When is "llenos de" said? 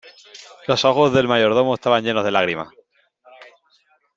2.03-2.31